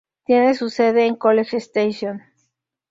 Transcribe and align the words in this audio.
Tiene 0.25 0.55
su 0.55 0.71
sede 0.71 1.05
en 1.05 1.15
College 1.15 1.57
Station. 1.57 2.23